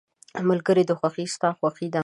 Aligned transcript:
•د 0.37 0.37
ملګري 0.49 0.83
خوښي 0.99 1.25
ستا 1.33 1.49
خوښي 1.57 1.87
ده. 1.93 1.99